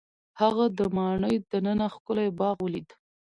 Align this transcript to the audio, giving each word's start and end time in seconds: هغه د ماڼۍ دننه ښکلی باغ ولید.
هغه 0.39 0.65
د 0.77 0.79
ماڼۍ 0.95 1.35
دننه 1.51 1.87
ښکلی 1.93 2.27
باغ 2.39 2.55
ولید. 2.61 2.89